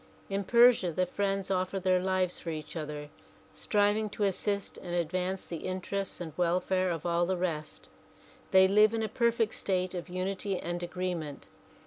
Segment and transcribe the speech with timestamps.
[0.31, 3.09] In Persia the friends offer their lives for each other,
[3.53, 7.87] striving to assist and advance the inter ests and welfare of all the rest.
[8.49, 11.45] They live in a perfect state of unity and agreement.